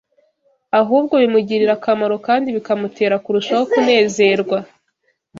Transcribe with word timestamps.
ahubwo 0.79 1.13
bimugirira 1.21 1.71
akamaro 1.77 2.15
kandi 2.27 2.47
bikamutera 2.55 3.15
kurushaho 3.25 3.63
kunezerwa. 3.71 4.57